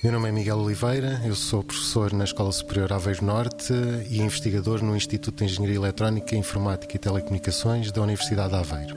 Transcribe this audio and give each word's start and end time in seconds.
Meu 0.00 0.12
nome 0.12 0.28
é 0.28 0.32
Miguel 0.32 0.58
Oliveira, 0.58 1.20
eu 1.24 1.34
sou 1.34 1.64
professor 1.64 2.12
na 2.12 2.22
Escola 2.22 2.52
Superior 2.52 2.92
Aveiro 2.92 3.24
Norte 3.24 3.72
e 4.08 4.20
investigador 4.20 4.80
no 4.80 4.96
Instituto 4.96 5.38
de 5.38 5.46
Engenharia 5.46 5.74
Eletrónica, 5.74 6.36
Informática 6.36 6.94
e 6.94 6.98
Telecomunicações 7.00 7.90
da 7.90 8.00
Universidade 8.00 8.50
de 8.50 8.54
Aveiro. 8.54 8.96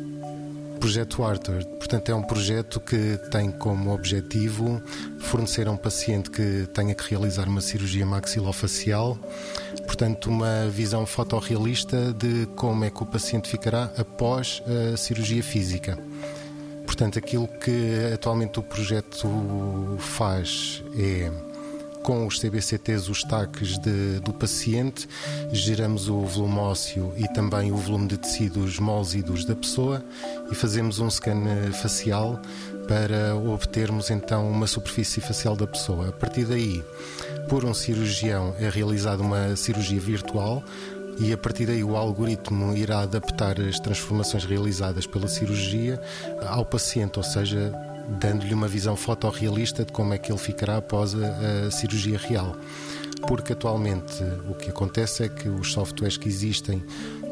O 0.76 0.80
projeto 0.80 1.24
Arthur, 1.24 1.66
portanto, 1.66 2.12
é 2.12 2.14
um 2.16 2.22
projeto 2.22 2.80
que 2.80 3.18
tem 3.32 3.50
como 3.50 3.92
objetivo 3.92 4.80
fornecer 5.22 5.68
a 5.68 5.72
um 5.72 5.78
paciente 5.78 6.30
que 6.30 6.68
tenha 6.72 6.94
que 6.94 7.10
realizar 7.10 7.48
uma 7.48 7.62
cirurgia 7.62 8.06
maxilofacial, 8.06 9.18
portanto, 9.88 10.30
uma 10.30 10.70
visão 10.70 11.08
fotorrealista 11.08 12.14
de 12.14 12.46
como 12.56 12.86
é 12.86 12.92
que 12.92 13.02
o 13.02 13.08
paciente 13.08 13.50
ficará 13.50 13.92
após 13.98 14.62
a 14.94 14.96
cirurgia 14.98 15.42
física. 15.42 15.98
Portanto, 17.02 17.18
aquilo 17.18 17.48
que 17.48 18.14
atualmente 18.14 18.60
o 18.60 18.62
projeto 18.62 19.28
faz 19.98 20.84
é 20.96 21.32
com 22.04 22.28
os 22.28 22.40
CBCTs, 22.40 23.10
os 23.10 23.24
taques 23.24 23.80
de, 23.80 24.20
do 24.20 24.32
paciente, 24.32 25.10
geramos 25.52 26.08
o 26.08 26.22
volume 26.22 26.60
ósseo 26.60 27.12
e 27.18 27.28
também 27.30 27.72
o 27.72 27.76
volume 27.76 28.08
de 28.08 28.20
tecidos 28.20 28.78
molzidos 28.78 29.46
da 29.46 29.56
pessoa 29.56 30.06
e 30.52 30.54
fazemos 30.54 31.00
um 31.00 31.10
scan 31.10 31.72
facial 31.74 32.40
para 32.88 33.36
obtermos 33.36 34.12
então 34.12 34.48
uma 34.48 34.68
superfície 34.68 35.22
facial 35.22 35.56
da 35.56 35.66
pessoa. 35.66 36.10
A 36.10 36.12
partir 36.12 36.46
daí, 36.46 36.84
por 37.50 37.66
um 37.66 37.74
cirurgião, 37.74 38.54
é 38.60 38.70
realizada 38.70 39.24
uma 39.24 39.56
cirurgia 39.56 40.00
virtual 40.00 40.64
e 41.20 41.32
a 41.34 41.38
partir 41.38 41.66
daí 41.66 41.84
o 41.84 41.96
algoritmo 41.96 42.76
irá 42.76 43.02
adaptar 43.02 43.60
as 43.60 43.80
transformações 43.80 44.44
realizadas 44.46 45.06
pela 45.06 45.28
cirurgia 45.28 46.02
ao 46.48 46.66
paciente, 46.66 47.18
ou 47.18 47.24
seja, 47.24 47.74
dando-lhe 48.20 48.54
uma 48.54 48.68
visão 48.68 48.96
fotorrealista 48.96 49.86
de 49.86 49.92
como 49.92 50.14
é 50.14 50.18
que 50.18 50.32
ele 50.32 50.40
ficará 50.40 50.78
após 50.78 51.14
a, 51.16 51.68
a 51.68 51.72
cirurgia 51.72 52.18
real. 52.18 52.56
Porque 53.28 53.54
atualmente 53.54 54.24
o 54.50 54.56
que 54.56 54.70
acontece 54.70 55.24
é 55.24 55.30
que 55.30 55.48
os 55.48 55.72
softwares 55.72 56.18
que 56.18 56.28
existem 56.28 56.84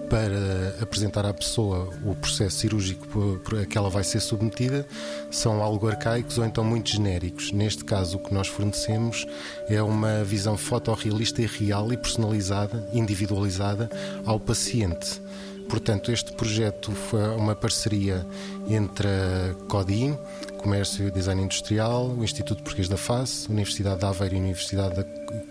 para 0.09 0.75
apresentar 0.81 1.25
à 1.25 1.33
pessoa 1.33 1.89
o 2.03 2.15
processo 2.15 2.57
cirúrgico 2.57 3.07
por, 3.07 3.65
que 3.67 3.77
ela 3.77 3.89
vai 3.89 4.03
ser 4.03 4.19
submetida 4.19 4.88
são 5.29 5.61
algo 5.61 5.88
arcaicos 5.88 6.38
ou 6.38 6.45
então 6.45 6.63
muito 6.63 6.89
genéricos. 6.89 7.51
Neste 7.51 7.85
caso, 7.85 8.17
o 8.17 8.19
que 8.19 8.33
nós 8.33 8.47
fornecemos 8.47 9.27
é 9.67 9.81
uma 9.81 10.23
visão 10.23 10.57
fotorrealista 10.57 11.41
e 11.41 11.45
real 11.45 11.93
e 11.93 11.97
personalizada, 11.97 12.89
individualizada 12.91 13.89
ao 14.25 14.39
paciente. 14.39 15.21
Portanto, 15.69 16.11
este 16.11 16.33
projeto 16.33 16.91
foi 16.91 17.21
uma 17.35 17.53
parceria 17.53 18.25
entre 18.67 19.07
a 19.07 19.53
CODIM, 19.67 20.17
Comércio 20.59 21.07
e 21.07 21.11
Design 21.11 21.41
Industrial, 21.41 22.09
o 22.09 22.23
Instituto 22.23 22.61
Português 22.61 22.89
da 22.89 22.97
Face, 22.97 23.49
Universidade 23.49 23.99
de 23.99 24.05
Aveiro 24.05 24.35
e 24.35 24.39
Universidade 24.39 24.95
de 24.95 25.03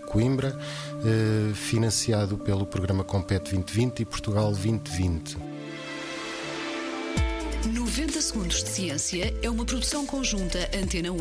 Coimbra, 0.06 0.56
eh, 1.04 1.54
financiado 1.54 2.36
pelo 2.38 2.66
programa 2.66 3.02
Compete 3.02 3.54
2020 3.54 4.00
e 4.00 4.04
Portugal 4.04 4.50
2020. 4.52 5.36
90 7.66 8.20
Segundos 8.20 8.62
de 8.62 8.70
Ciência 8.70 9.34
é 9.42 9.50
uma 9.50 9.64
produção 9.64 10.06
conjunta 10.06 10.58
Antena 10.74 11.10
1, 11.10 11.18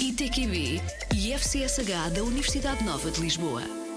ITQB 0.00 0.80
e 1.16 1.32
FCSH 1.32 2.10
da 2.14 2.22
Universidade 2.22 2.84
Nova 2.84 3.10
de 3.10 3.20
Lisboa. 3.20 3.89